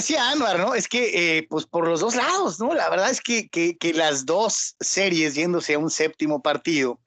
[0.00, 0.74] decía Anwar, ¿no?
[0.74, 2.74] Es que, eh, pues por los dos lados, ¿no?
[2.74, 7.00] La verdad es que, que, las dos series yéndose a un séptimo partido,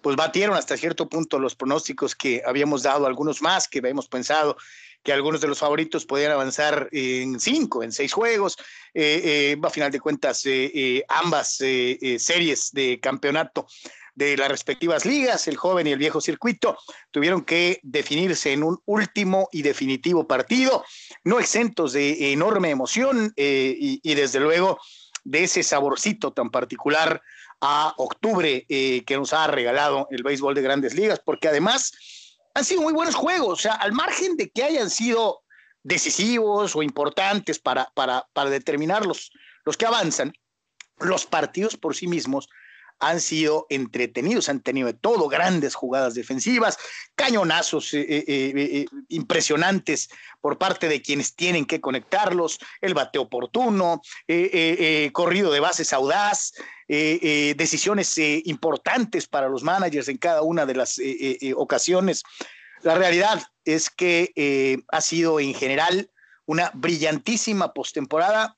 [0.00, 4.56] pues batieron hasta cierto punto los pronósticos que habíamos dado, algunos más que habíamos pensado
[5.06, 8.56] que algunos de los favoritos podían avanzar en cinco, en seis juegos.
[8.92, 13.68] Eh, eh, a final de cuentas, eh, ambas series de campeonato
[14.16, 16.76] de las respectivas ligas, el joven y el viejo circuito,
[17.10, 20.84] tuvieron que definirse en un último y definitivo partido,
[21.22, 24.80] no exentos de enorme emoción y, y, desde luego
[25.22, 27.22] de ese saborcito tan particular
[27.60, 31.92] a octubre que nos ha regalado el béisbol de grandes ligas, porque además
[32.54, 35.42] han sido muy buenos juegos, o sea, al margen de que hayan sido
[35.82, 39.30] decisivos o importantes para, para, para determinar los,
[39.64, 40.32] los que avanzan,
[40.98, 42.48] los partidos por sí mismos
[42.98, 46.78] han sido entretenidos, han tenido de todo, grandes jugadas defensivas,
[47.14, 50.08] cañonazos eh, eh, eh, impresionantes
[50.40, 54.00] por parte de quienes tienen que conectarlos, el bateo oportuno,
[55.12, 56.52] corrido de bases audaz,
[56.86, 61.00] decisiones importantes para los managers en cada una de las
[61.56, 62.22] ocasiones.
[62.82, 66.10] La realidad es que ha sido en general
[66.44, 68.56] una brillantísima postemporada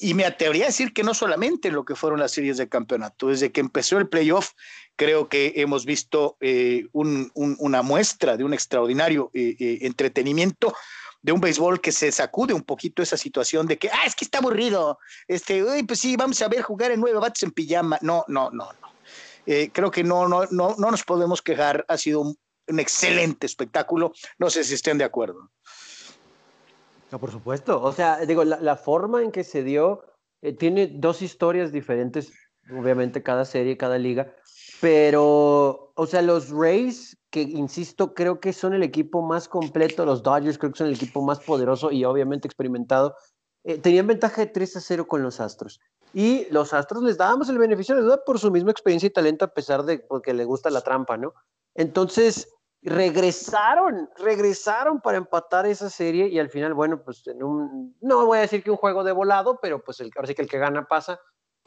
[0.00, 3.28] y me atrevería a decir que no solamente lo que fueron las series de campeonato,
[3.28, 4.52] desde que empezó el playoff,
[4.96, 10.74] creo que hemos visto eh, un, un, una muestra de un extraordinario eh, eh, entretenimiento
[11.20, 14.24] de un béisbol que se sacude un poquito esa situación de que, ah, es que
[14.24, 17.98] está aburrido, este, uy, pues sí, vamos a ver jugar en nueve bates en pijama.
[18.00, 18.88] No, no, no, no.
[19.44, 24.12] creo que no, no, no, no nos podemos quejar, ha sido un, un excelente espectáculo,
[24.38, 25.50] no sé si estén de acuerdo.
[27.18, 27.82] Por supuesto.
[27.82, 30.04] O sea, digo, la, la forma en que se dio
[30.42, 32.32] eh, tiene dos historias diferentes,
[32.70, 34.34] obviamente cada serie, cada liga,
[34.80, 40.22] pero, o sea, los Rays, que insisto, creo que son el equipo más completo, los
[40.22, 43.14] Dodgers creo que son el equipo más poderoso y obviamente experimentado,
[43.64, 45.80] eh, tenían ventaja de 3 a 0 con los Astros.
[46.14, 49.44] Y los Astros les dábamos el beneficio de duda por su misma experiencia y talento,
[49.44, 51.34] a pesar de porque le gusta la trampa, ¿no?
[51.74, 52.48] Entonces,
[52.82, 58.38] regresaron, regresaron para empatar esa serie y al final, bueno, pues en un, no voy
[58.38, 60.86] a decir que un juego de volado, pero pues el, ahora que el que gana
[60.86, 61.20] pasa,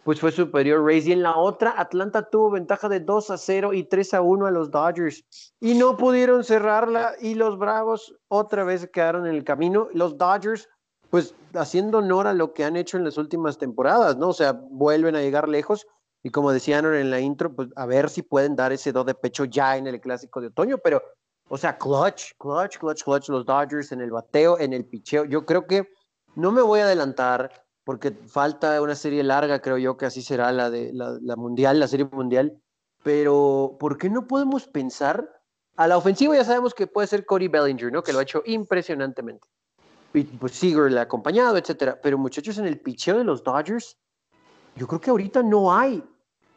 [0.04, 1.08] pues fue superior Rays.
[1.08, 4.46] Y en la otra, Atlanta tuvo ventaja de 2 a 0 y 3 a 1
[4.46, 5.24] a los Dodgers
[5.60, 9.88] y no pudieron cerrarla y los Bravos otra vez quedaron en el camino.
[9.94, 10.68] Los Dodgers,
[11.10, 14.30] pues haciendo honor a lo que han hecho en las últimas temporadas, ¿no?
[14.30, 15.88] O sea, vuelven a llegar lejos
[16.24, 19.14] y como decían en la intro, pues a ver si pueden dar ese do de
[19.14, 21.04] pecho ya en el clásico de otoño, pero,
[21.50, 25.26] o sea, clutch, clutch, clutch, clutch, los Dodgers en el bateo, en el picheo.
[25.26, 25.90] Yo creo que
[26.36, 27.52] no me voy a adelantar
[27.84, 31.90] porque falta una serie larga, creo yo que así será la de la, mundial, la
[31.90, 32.58] serie mundial.
[33.04, 35.30] Pero, ¿por qué no podemos pensar?
[35.76, 38.02] A la ofensiva ya sabemos que puede ser Cody Bellinger, ¿no?
[38.02, 39.46] Que lo ha hecho impresionantemente.
[40.14, 42.00] Y pues Seager le ha acompañado, etcétera.
[42.02, 43.98] Pero muchachos, en el picheo de los Dodgers,
[44.76, 46.02] yo creo que ahorita no hay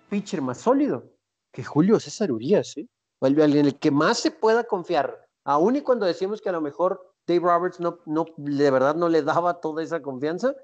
[0.08, 1.04] pitcher más sólido
[1.52, 2.88] que Julio César Urias, ¿eh?
[3.22, 7.14] en el que más se pueda confiar, aún y cuando decimos que a lo mejor
[7.26, 10.54] Dave Roberts no, no, de verdad no le daba toda esa confianza,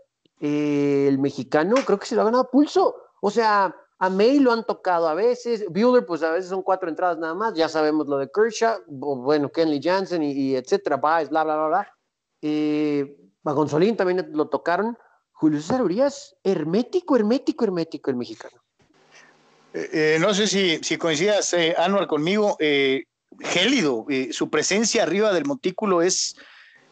[0.41, 2.97] eh, el mexicano creo que se lo ha ganado pulso.
[3.21, 6.89] O sea, a May lo han tocado a veces, Bueller, pues a veces son cuatro
[6.89, 11.45] entradas nada más, ya sabemos lo de Kershaw, bueno, Kenley Jansen y, etcétera, Baez, bla,
[11.45, 11.89] bla, bla, bla.
[12.43, 13.17] Eh,
[13.97, 14.99] también lo tocaron.
[15.33, 18.62] Julio César Urias, hermético, hermético, hermético el mexicano.
[19.75, 22.57] Eh, eh, no sé si, si coincidas, eh, Anuar, conmigo,
[23.41, 26.37] gélido, su presencia arriba del montículo es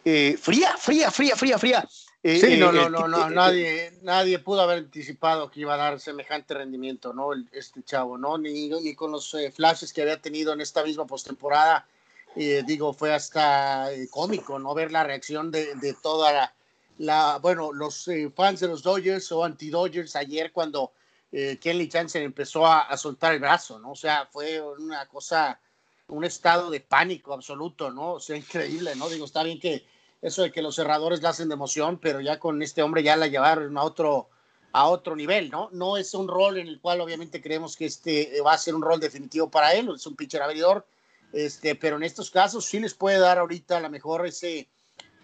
[0.02, 1.88] fría, fría, fría, fría, fría.
[2.22, 6.54] sí, no, no, no, no, nadie, nadie pudo haber anticipado que iba a dar semejante
[6.54, 7.30] rendimiento, ¿no?
[7.52, 8.38] este chavo, ¿no?
[8.38, 11.86] Ni, ni con los flashes que había tenido en esta misma postemporada,
[12.34, 14.72] digo, fue hasta cómico, ¿no?
[14.72, 16.54] Ver la reacción de, de toda la,
[16.96, 20.92] la, bueno, los fans de los Dodgers o anti-Dodgers ayer cuando
[21.32, 23.92] eh, Kelly Jansen empezó a, soltar el brazo, ¿no?
[23.92, 25.60] O sea, fue una cosa,
[26.08, 28.14] un estado de pánico absoluto, ¿no?
[28.14, 29.08] O sea, increíble, ¿no?
[29.08, 29.86] Digo, está bien que
[30.22, 33.16] eso de que los cerradores la hacen de emoción, pero ya con este hombre ya
[33.16, 34.28] la llevaron a otro,
[34.72, 35.70] a otro nivel, ¿no?
[35.72, 38.82] No es un rol en el cual obviamente creemos que este va a ser un
[38.82, 40.86] rol definitivo para él, es un pitcher abridor,
[41.32, 44.68] este, pero en estos casos sí les puede dar ahorita a lo mejor ese, eh,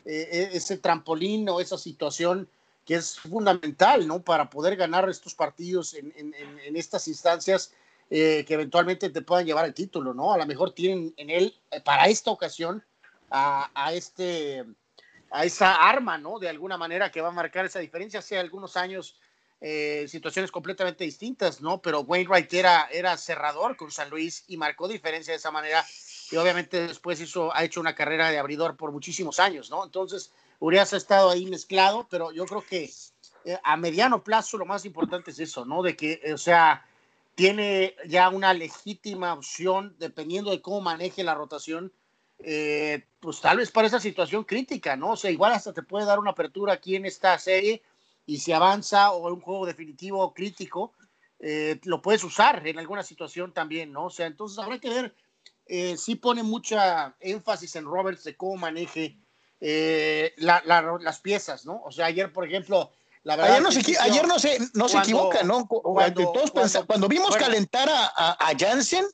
[0.04, 2.48] e, ese trampolín o esa situación
[2.86, 4.22] que es fundamental, ¿no?
[4.22, 6.32] Para poder ganar estos partidos en,
[6.76, 7.72] estas instancias
[8.08, 10.32] eh, que eventualmente te puedan llevar el título, ¿no?
[10.32, 12.84] A lo mejor tienen en él, eh, para esta ocasión,
[13.28, 14.64] a, este,
[15.32, 16.38] a esa arma, ¿no?
[16.38, 18.20] De alguna manera que va a marcar esa diferencia.
[18.20, 19.18] Hace algunos años,
[19.60, 21.82] eh, situaciones completamente distintas, ¿no?
[21.82, 25.84] Pero Wainwright era, era cerrador con San Luis y marcó diferencia de esa manera.
[26.30, 29.84] Y obviamente después hizo, ha hecho una carrera de abridor por muchísimos años, ¿no?
[29.84, 32.90] Entonces, Urias ha estado ahí mezclado, pero yo creo que
[33.44, 35.82] eh, a mediano plazo lo más importante es eso, ¿no?
[35.82, 36.84] De que, o sea,
[37.34, 41.92] tiene ya una legítima opción, dependiendo de cómo maneje la rotación,
[42.38, 45.12] eh, pues tal vez para esa situación crítica, ¿no?
[45.12, 47.82] O sea, igual hasta te puede dar una apertura aquí en esta serie
[48.24, 50.92] y si avanza o un juego definitivo crítico,
[51.38, 54.06] eh, lo puedes usar en alguna situación también, ¿no?
[54.06, 55.14] O sea, entonces habrá que ver,
[55.66, 59.18] eh, sí pone mucha énfasis en Roberts de cómo maneje
[59.60, 61.82] eh, las piezas, ¿no?
[61.84, 62.90] O sea, ayer, por ejemplo,
[63.22, 65.66] la verdad, ayer no, se, ayer no se, no se equivoca, ¿no?
[65.66, 69.04] Cuando, todos cuando, cuando vimos calentar a, a, Jansen,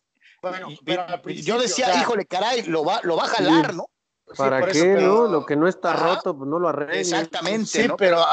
[0.43, 3.89] bueno, pero yo decía, híjole, caray, lo va, lo va a jalar, ¿no?
[4.37, 5.27] ¿Para qué, no?
[5.27, 7.01] Lo que no está roto, pues no lo arregle.
[7.01, 7.67] Exactamente.
[7.67, 8.25] Sí, pero,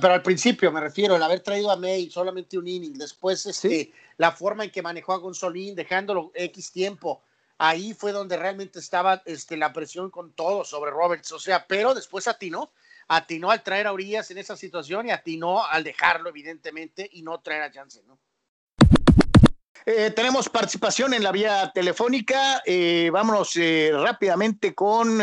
[0.00, 3.92] pero al principio me refiero, el haber traído a May solamente un inning, después este,
[4.16, 7.22] la forma en que manejó a Gonzolín, dejándolo X tiempo,
[7.68, 11.94] ahí fue donde realmente estaba este, la presión con todo sobre Roberts, o sea, pero
[11.94, 12.72] después atinó,
[13.08, 17.40] atinó al traer a Urias en esa situación y atinó al dejarlo, evidentemente, y no
[17.40, 18.18] traer a Jansen, ¿no?
[19.86, 22.62] Eh, tenemos participación en la vía telefónica.
[22.64, 25.18] Eh, vámonos eh, rápidamente con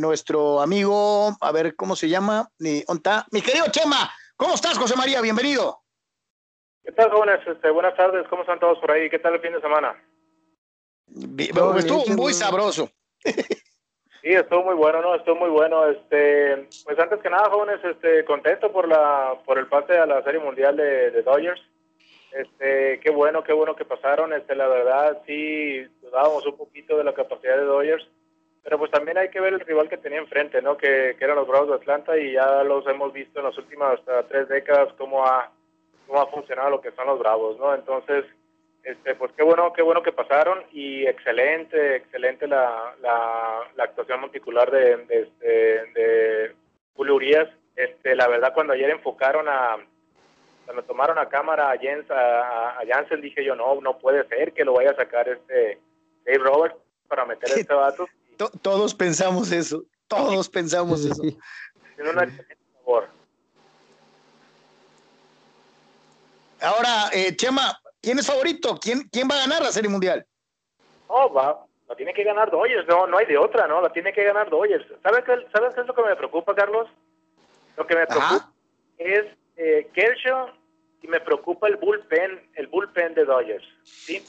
[0.00, 2.48] nuestro amigo, a ver cómo se llama.
[2.86, 3.26] ¿Onta?
[3.32, 5.20] Mi querido Chema, ¿cómo estás, José María?
[5.20, 5.82] Bienvenido.
[6.82, 7.46] ¿Qué tal, jóvenes?
[7.46, 9.10] Este, buenas tardes, ¿cómo están todos por ahí?
[9.10, 9.94] ¿Qué tal el fin de semana?
[11.78, 12.90] Estuvo muy sabroso.
[14.22, 15.14] Sí, estuvo muy bueno, ¿no?
[15.14, 15.86] Estuvo muy bueno.
[15.86, 20.22] Este, pues antes que nada, jóvenes, este, contento por la, por el pase a la
[20.22, 21.60] Serie Mundial de, de Dodgers.
[22.32, 24.32] Este, qué bueno, qué bueno que pasaron.
[24.32, 28.06] Este, la verdad, sí dudábamos un poquito de la capacidad de Dodgers,
[28.62, 30.76] pero pues también hay que ver el rival que tenía enfrente, ¿no?
[30.76, 34.00] Que, que eran los Bravos de Atlanta y ya los hemos visto en las últimas
[34.28, 35.50] tres décadas cómo ha,
[36.06, 37.74] cómo ha funcionado lo que son los Bravos, ¿no?
[37.74, 38.24] Entonces,
[38.82, 44.20] este, pues qué bueno, qué bueno que pasaron y excelente, excelente la, la, la actuación
[44.20, 46.54] multicular de, de, este, de
[46.94, 47.48] Julio Urias.
[47.76, 49.76] Este, la verdad, cuando ayer enfocaron a
[50.64, 54.66] cuando tomaron a cámara a, Jens, a, Jansen, dije yo, no, no puede ser que
[54.66, 55.80] lo vaya a sacar este
[56.26, 56.76] Dave Roberts
[57.08, 58.06] para meter a este vato.
[58.60, 61.22] todos pensamos eso, todos pensamos eso.
[61.22, 62.26] Tiene una
[62.84, 63.08] favor.
[66.60, 68.78] Ahora, eh, Chema, ¿quién es favorito?
[68.80, 70.26] ¿Quién, ¿Quién va a ganar la Serie Mundial?
[71.08, 73.80] No, va, la tiene que ganar Dodgers, no, no hay de otra, ¿no?
[73.80, 74.86] La tiene que ganar Dodgers.
[75.02, 76.88] ¿Sabes qué, ¿Sabes qué es lo que me preocupa, Carlos?
[77.76, 78.52] Lo que me preocupa
[78.98, 79.24] es
[79.56, 80.50] eh, Kershaw
[81.02, 84.22] y me preocupa el bullpen, el bullpen de Dodgers, ¿sí?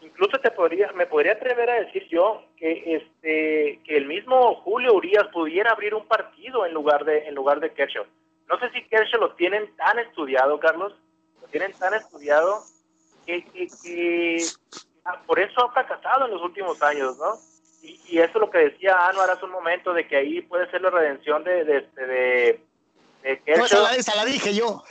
[0.00, 4.94] Incluso te podría, me podría atrever a decir yo que este que el mismo Julio
[4.94, 8.04] Urias pudiera abrir un partido en lugar de en lugar de Kershaw.
[8.48, 10.92] No sé si Kershaw lo tienen tan estudiado, Carlos,
[11.40, 12.62] lo tienen tan estudiado
[13.26, 13.44] que,
[13.82, 14.44] que,
[15.04, 17.38] ah, por eso ha fracasado en los últimos años, ¿no?
[17.82, 20.82] Y, eso es lo que decía Anuar hace un momento de que ahí puede ser
[20.82, 22.60] la redención de, de, este, de,
[23.44, 23.86] Kershaw.
[23.96, 24.82] esa la dije yo.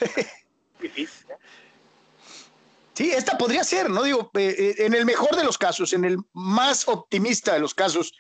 [2.93, 4.03] Sí, esta podría ser, ¿no?
[4.03, 7.73] Digo, eh, eh, en el mejor de los casos, en el más optimista de los
[7.73, 8.13] casos,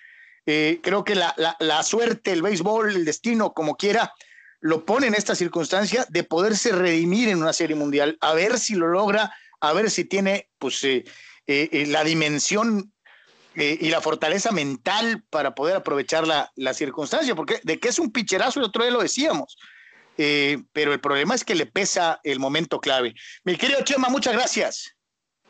[0.45, 4.13] eh, creo que la, la, suerte, el béisbol, el destino, como quiera,
[4.59, 8.75] lo pone en esta circunstancia de poderse redimir en una serie mundial, a ver si
[8.75, 10.85] lo logra, a ver si tiene, pues,
[11.47, 12.91] la dimensión
[13.55, 18.11] y la fortaleza mental para poder aprovechar la, la circunstancia, porque de que es un
[18.11, 19.57] picherazo, el otro día lo decíamos,
[20.17, 23.13] eh, pero el problema es que le pesa el momento clave.
[23.43, 24.95] Mi querido Chema, muchas gracias.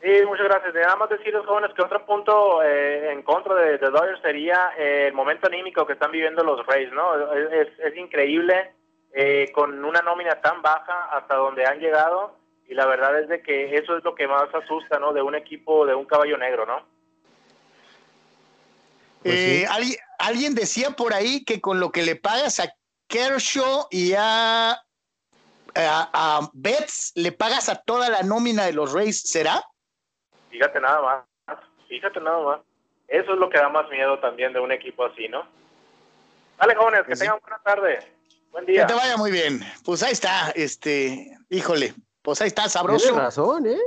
[0.02, 0.74] Sí, muchas gracias.
[0.74, 5.08] Nada más decir jóvenes que otro punto eh, en contra de, de Dodgers sería eh,
[5.08, 7.34] el momento anímico que están viviendo los Rays, ¿no?
[7.34, 8.74] Es, es increíble
[9.54, 12.40] con una nómina tan baja hasta donde han llegado
[12.72, 15.12] y la verdad es de que eso es lo que más asusta, ¿no?
[15.12, 16.82] De un equipo, de un caballo negro, ¿no?
[19.22, 22.74] Pues ¿alguien, alguien decía por ahí que con lo que le pagas a
[23.10, 24.82] Kershaw y a,
[25.76, 29.62] a, Betts le pagas a toda la nómina de los Rays, ¿será?
[30.50, 31.60] Fíjate nada más,
[31.90, 32.62] fíjate nada más.
[33.10, 35.46] Eso es lo que da más miedo también de un equipo así, ¿no?
[36.58, 38.00] Dale, jóvenes, que pues tengan buena tarde.
[38.50, 38.88] Buen día.
[38.88, 39.60] Que te vaya muy bien.
[39.84, 43.04] Pues ahí está, este, híjole, pues ahí está, sabroso.
[43.06, 43.80] Tienes razón, ¿eh?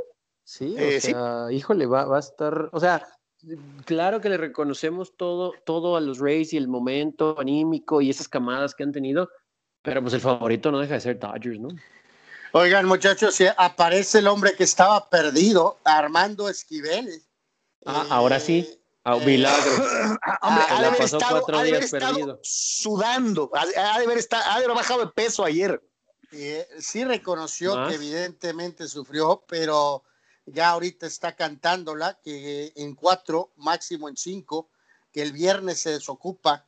[0.44, 3.06] Sí, o eh, sea, híjole, va, va a estar, o sea,
[3.84, 8.28] claro que le reconocemos todo, todo a los Rays y el momento anímico y esas
[8.28, 9.30] camadas que han tenido,
[9.82, 11.68] pero pues el favorito no deja de ser Dodgers, ¿no?
[12.52, 17.10] Oigan, muchachos, aparece el hombre que estaba perdido, Armando Esquivel.
[17.84, 18.80] Ah, ahora sí.
[19.02, 19.72] A eh, milagro.
[20.40, 24.58] Hombre, ha de haber estado, ha de haber estado sudando, ha de haber, estado, ha
[24.58, 25.82] de haber bajado de peso ayer.
[26.36, 30.02] Eh, sí reconoció que evidentemente sufrió, pero
[30.46, 34.68] ya ahorita está cantándola, que en cuatro, máximo en cinco,
[35.12, 36.66] que el viernes se desocupa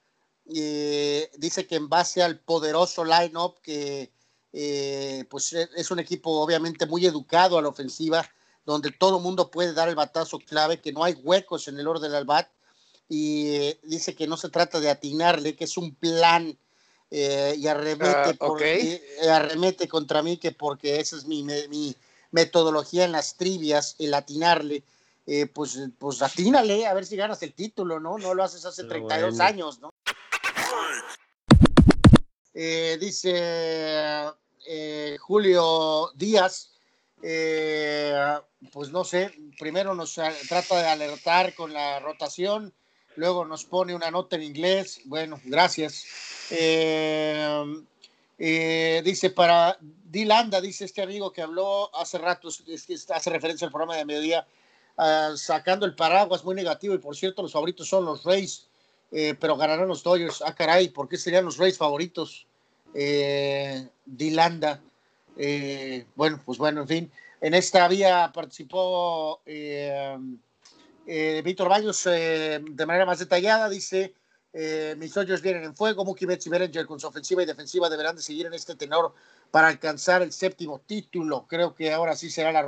[0.48, 4.12] eh, dice que en base al poderoso line-up que
[4.52, 8.28] eh, pues e, es un equipo obviamente muy educado a la ofensiva,
[8.64, 11.88] donde todo el mundo puede dar el batazo clave, que no hay huecos en el
[11.88, 12.48] orden del bat,
[13.08, 16.56] y eh, dice que no se trata de atinarle, que es un plan
[17.56, 21.96] y arremete, ah, arremete contra mí, que porque esa es mi, mi
[22.30, 24.82] metodología en las trivias, el atinarle
[25.28, 28.16] eh, pues, pues atínale a ver si ganas el título, ¿no?
[28.16, 29.90] No lo haces hace 32 años, ¿no?
[32.54, 33.32] Eh, dice
[34.68, 36.74] eh, Julio Díaz,
[37.20, 42.72] pues no sé, primero nos trata de alertar con la rotación,
[43.16, 46.04] luego nos pone una nota en inglés, bueno, gracias.
[48.38, 53.96] dice para Dilanda, dice este amigo que habló hace rato, es hace referencia al programa
[53.96, 54.46] de mediodía,
[54.98, 56.94] Ah, sacando el paraguas muy negativo.
[56.94, 58.66] Y por cierto, los favoritos son los Rays,
[59.12, 60.42] eh, pero ganarán los Dodgers.
[60.44, 62.46] Ah, caray, ¿por qué serían los Rays favoritos?
[62.94, 64.80] Eh, Dilanda.
[65.36, 67.12] Eh, bueno, pues bueno, en fin.
[67.40, 69.42] En esta vía participó
[71.06, 73.68] Víctor Baños de manera más detallada.
[73.68, 74.14] Dice:
[74.96, 76.04] Mis Dodgers vienen en fuego.
[76.04, 79.14] Mookie Betts y Berenger con su ofensiva y defensiva deberán de seguir en este tenor
[79.50, 81.46] para alcanzar el séptimo título.
[81.48, 82.62] Creo que ahora sí será la,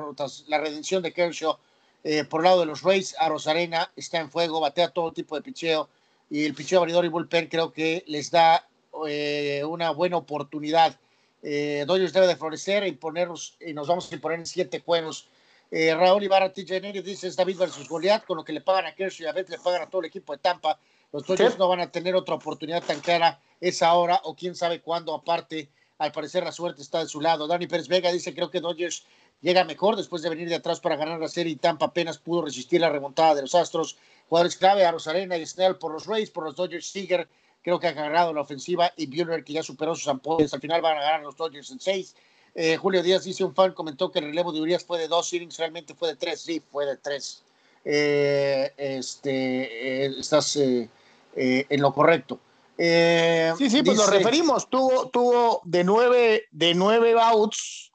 [0.47, 1.59] la redención de Kershaw
[2.05, 5.43] eh, por lado de los Rays, a Rosarena está en fuego, batea todo tipo de
[5.43, 5.89] picheo
[6.31, 8.67] y el picheo abridor y bullpen creo que les da
[9.07, 10.99] eh, una buena oportunidad.
[11.43, 15.29] Eh, debe de florecer y ponernos, y nos vamos a imponer en siete juegos.
[15.71, 18.87] Eh, Raúl Ibarra, TJ Neri dice es David versus Goliath, con lo que le pagan
[18.87, 20.79] a Kershaw y a Beth le pagan a todo el equipo de Tampa.
[21.13, 24.81] Los Dodgers no van a tener otra oportunidad tan clara esa hora o quién sabe
[24.81, 25.15] cuándo.
[25.15, 27.47] Aparte, al parecer la suerte está de su lado.
[27.47, 29.05] Dani Pérez Vega dice creo que Dodgers
[29.41, 32.43] llega mejor después de venir de atrás para ganar la serie y Tampa apenas pudo
[32.43, 33.99] resistir la remontada de los Astros.
[34.29, 37.29] Jugadores clave, a Rosarena y Snell por los Rays, por los Dodgers, Seager
[37.63, 40.55] creo que ha agarrado la ofensiva y Buehler que ya superó sus ampollas.
[40.55, 42.15] Al final van a ganar los Dodgers en seis.
[42.55, 45.33] Eh, Julio Díaz dice, un fan comentó que el relevo de Urias fue de dos
[45.33, 46.41] innings, realmente fue de tres.
[46.41, 47.43] Sí, fue de tres.
[47.85, 52.41] Eh, este, eh, estás en lo correcto.
[52.77, 54.69] sí, sí, pues nos referimos.
[54.69, 57.93] Tuvo, tuvo de nueve, de nueve outs,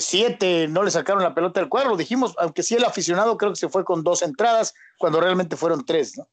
[0.00, 3.56] siete no le sacaron la pelota del cuadro, dijimos, aunque sí el aficionado creo que
[3.56, 6.28] se fue con dos entradas, cuando realmente fueron tres, ¿no?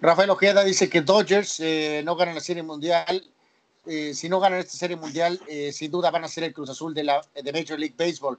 [0.00, 1.60] Rafael Ojeda dice que Dodgers
[2.04, 3.24] no ganan la Serie Mundial.
[3.86, 5.40] Eh, si no ganan esta Serie Mundial,
[5.72, 8.38] sin duda van a ser el Cruz Azul de, la, de Major League Baseball.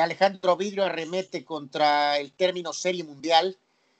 [0.00, 3.56] Alejandro Vidrio arremete contra el término Serie Mundial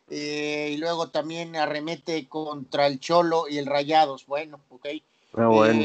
[0.09, 4.27] y luego también arremete contra el Cholo y el Rayados.
[4.27, 4.87] Bueno, ok.
[5.35, 5.83] Ah, bueno.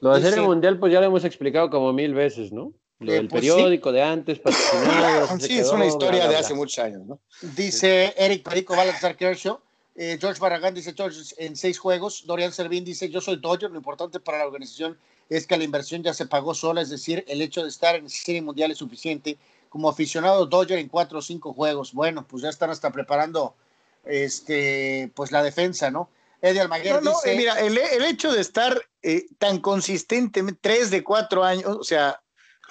[0.00, 2.72] Lo de Serie Mundial, pues ya lo hemos explicado como mil veces, ¿no?
[3.02, 4.40] Lo del pues periódico de antes,
[5.40, 7.18] Sí, es una historia de hace muchos años, ¿no?
[7.56, 9.58] Dice Eric Perico Balazar Kershaw.
[9.94, 12.24] Eh, George Barragán dice George en seis juegos.
[12.26, 13.70] Dorian Servín dice yo soy Dodger.
[13.70, 17.24] Lo importante para la organización es que la inversión ya se pagó sola, es decir,
[17.28, 19.38] el hecho de estar en serie mundial es suficiente.
[19.68, 21.94] Como aficionado Dodger en cuatro o cinco juegos.
[21.94, 23.54] Bueno, pues ya están hasta preparando
[24.04, 26.10] este, pues la defensa, ¿no?
[26.40, 27.32] Eddie Almaguer no, dice...
[27.32, 31.84] Eh, mira, el, el, hecho de estar eh, tan consistentemente, tres de cuatro años, o
[31.84, 32.20] sea,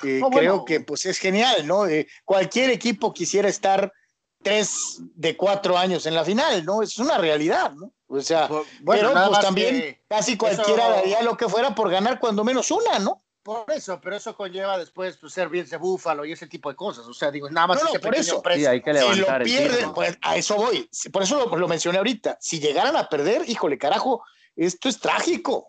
[0.03, 1.85] eh, creo que pues es genial, ¿no?
[2.25, 3.93] Cualquier equipo quisiera estar
[4.41, 6.81] tres de cuatro años en la final, ¿no?
[6.81, 7.93] Es una realidad, ¿no?
[8.07, 12.19] O sea, pues, bueno, pero pues también casi cualquiera daría lo que fuera por ganar
[12.19, 13.23] cuando menos una, ¿no?
[13.43, 16.75] Por eso, pero eso conlleva después pues, ser bien de búfalo y ese tipo de
[16.75, 17.07] cosas.
[17.07, 17.83] O sea, digo, nada más.
[17.83, 18.43] No, por eso.
[18.53, 20.87] Sí, hay que levantar si lo pierden, pues a eso voy.
[21.11, 22.37] Por eso lo, lo, mencioné ahorita.
[22.39, 24.23] Si llegaran a perder, híjole, carajo,
[24.55, 25.65] esto es trágico.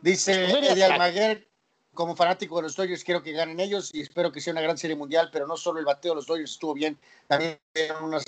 [0.00, 1.48] Dice Eddie Almaguer,
[1.94, 4.78] como fanático de los Dodgers, quiero que ganen ellos y espero que sea una gran
[4.78, 7.58] serie mundial, pero no solo el bateo de los Dodgers estuvo bien, también
[8.02, 8.24] unas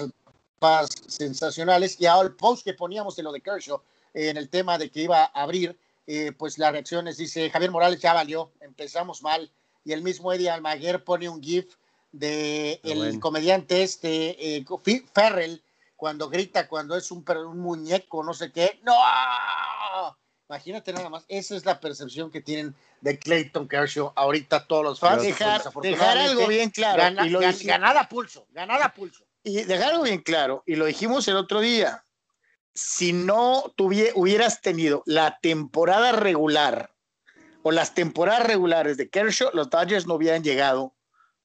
[0.58, 2.00] paz sensacionales.
[2.00, 3.80] Y ahora el post que poníamos de lo de Kershaw
[4.12, 7.70] eh, en el tema de que iba a abrir, eh, pues las reacciones, dice Javier
[7.70, 9.50] Morales, ya valió, empezamos mal.
[9.84, 11.76] Y el mismo Eddie Almaguer pone un GIF
[12.12, 14.64] de el comediante este, eh,
[15.12, 15.62] Ferrell,
[15.96, 18.94] cuando grita, cuando es un, un muñeco, no sé qué, ¡No!
[20.48, 25.00] Imagínate nada más, esa es la percepción que tienen de Clayton Kershaw ahorita todos los
[25.00, 25.22] fans.
[25.22, 27.24] Dejar, dejar algo bien claro.
[27.24, 29.24] y lo ganada pulso, ganada pulso.
[29.42, 32.04] Y dejar algo bien claro, y lo dijimos el otro día,
[32.74, 36.90] si no hubieras tenido la temporada regular
[37.62, 40.94] o las temporadas regulares de Kershaw, los Dodgers no hubieran llegado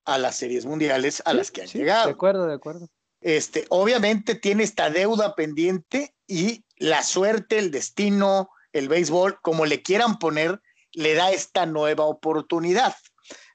[0.06, 2.08] a las series mundiales a las que han llegado.
[2.08, 2.90] De acuerdo, de acuerdo.
[3.22, 9.82] Este, obviamente tiene esta deuda pendiente y la suerte, el destino, el béisbol, como le
[9.82, 10.62] quieran poner,
[10.94, 12.96] le da esta nueva oportunidad.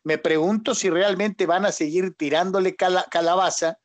[0.02, 3.78] Me pregunto si realmente van a seguir tirándole calabaza,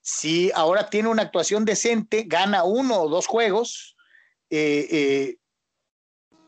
[0.00, 3.96] si ahora tiene una actuación decente, gana uno o dos juegos,
[4.50, 5.36] eh, eh,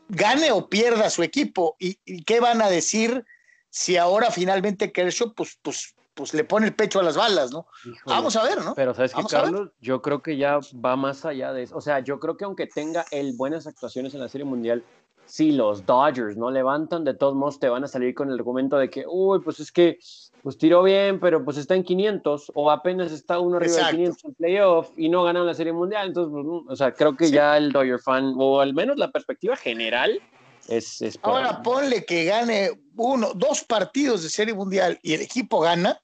[0.07, 1.75] gane o pierda su equipo.
[1.79, 3.25] ¿Y, y qué van a decir
[3.69, 7.65] si ahora finalmente Kershaw pues, pues, pues le pone el pecho a las balas, ¿no?
[7.85, 7.95] Híjole.
[8.05, 8.75] Vamos a ver, ¿no?
[8.75, 9.23] Pero sabes que.
[9.23, 11.77] Carlos, yo creo que ya va más allá de eso.
[11.77, 14.83] O sea, yo creo que aunque tenga él buenas actuaciones en la Serie Mundial,
[15.23, 18.77] si los Dodgers no levantan, de todos modos te van a salir con el argumento
[18.77, 19.97] de que, uy, pues es que
[20.43, 23.91] pues tiró bien, pero pues está en 500 o apenas está uno arriba Exacto.
[23.91, 26.07] de 500 en playoff y no ganaron la Serie Mundial.
[26.07, 27.33] Entonces, pues, mm, o sea, creo que Sí.
[27.33, 30.21] ya el Dodger fan, o al menos la perspectiva general,
[30.67, 35.61] es, es Ahora ponle que gane uno, dos partidos de Serie Mundial y el equipo
[35.61, 35.99] gana,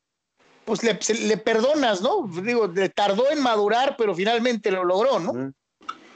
[0.65, 2.27] pues le, se- le perdonas, ¿no?
[2.27, 5.53] Digo, le tardó en madurar, pero finalmente lo logró, ¿no?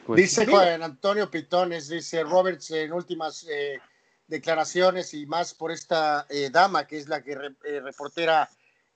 [0.06, 0.52] Pues, Dice sí.
[0.52, 3.80] Juan Antonio Pitones, dice Roberts en últimas eh,
[4.28, 8.50] declaraciones y más por esta eh, dama que es la que re- eh, reportera,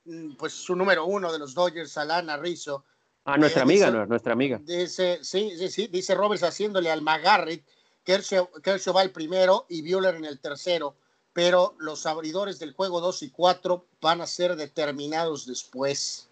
[0.06, 2.86] mm, pues su número uno de los Dodgers, Alana Rizzo.
[3.26, 4.60] ah, nuestra eh, amiga, dice- no, nuestra amiga.
[4.64, 7.64] Dice, sí, sí, sí, dice Roberts haciéndole al McGarrett,
[8.04, 10.96] Kershaw, Kershaw va el primero y Bueller en el tercero,
[11.34, 16.30] pero los abridores del juego 2 y 4 van a ser determinados después.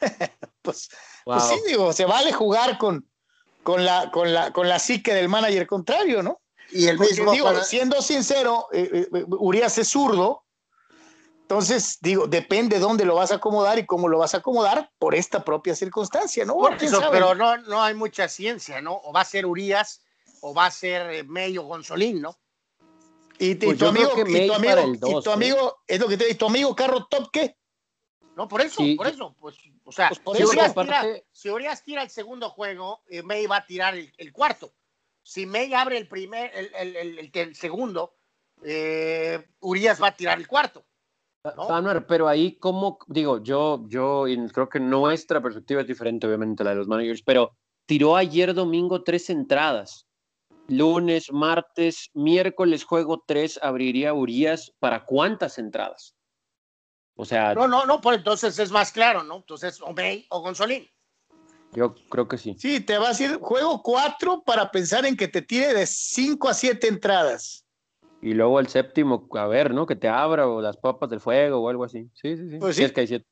[0.62, 0.90] Pues,
[1.24, 1.36] Wow.
[1.38, 3.06] pues sí, digo, se vale jugar con,
[3.62, 6.40] con, la, con, la, con la psique del manager contrario, ¿no?
[6.70, 10.44] Y el Porque, mismo digo, para- siendo sincero, eh, eh, Urias es zurdo,
[11.42, 15.14] entonces, digo, depende dónde lo vas a acomodar y cómo lo vas a acomodar por
[15.14, 16.54] esta propia circunstancia, ¿no?
[16.56, 19.00] Por ¿Quién eso, pero no, no hay mucha ciencia, ¿no?
[19.02, 20.00] O va a ser Urias
[20.42, 22.38] o va a ser eh, Mello Gonzolín, ¿no?
[23.40, 25.32] Y, y Pues tu amigo, y tu amigo, y tu ¿eh?
[25.32, 27.56] amigo, es lo que te y tu amigo Carro Top, ¿qué?
[28.36, 31.82] No, por eso, Sí, por eso, pues, o sea, Pues si, Urias tira, si Urias
[31.82, 34.72] tira el segundo juego, eh, May va a tirar el, el cuarto.
[35.22, 38.14] Si May abre el primer, el, el- el- el- el segundo,
[38.62, 40.84] eh, Urias va a tirar el cuarto.
[41.56, 41.66] ¿no?
[41.66, 46.62] Tanner, pero ahí, como digo, yo, yo y creo que nuestra perspectiva es diferente, obviamente,
[46.62, 50.06] la de los managers, pero tiró ayer domingo tres entradas.
[50.70, 56.14] Lunes, martes, miércoles, juego tres, abriría Urias para cuántas entradas.
[57.16, 59.36] O sea, No, no, no, pues entonces es más claro, ¿no?
[59.36, 60.86] Entonces, o May o Gonzolín.
[61.72, 62.56] yo creo que sí.
[62.58, 66.48] Sí, te vas a ir juego 4 para pensar en que te tire de 5
[66.48, 67.64] a 7 entradas.
[68.22, 69.86] Y luego el séptimo, a ver, ¿no?
[69.86, 72.10] Que te abra o las papas del fuego o algo así.
[72.14, 72.56] Sí, sí, sí.
[72.58, 72.84] Pues Sí, sí.
[72.86, 73.26] es que hay siete.